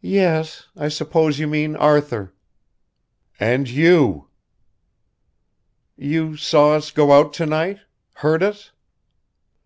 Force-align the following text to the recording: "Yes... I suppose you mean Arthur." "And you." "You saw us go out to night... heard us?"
"Yes... 0.00 0.66
I 0.78 0.88
suppose 0.88 1.38
you 1.38 1.46
mean 1.46 1.76
Arthur." 1.76 2.32
"And 3.38 3.68
you." 3.68 4.28
"You 5.94 6.38
saw 6.38 6.72
us 6.72 6.90
go 6.90 7.12
out 7.12 7.34
to 7.34 7.44
night... 7.44 7.80
heard 8.14 8.42
us?" 8.42 8.72